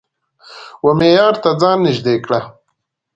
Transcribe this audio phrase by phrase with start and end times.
[0.85, 2.39] و معیار ته ځان نژدې کړه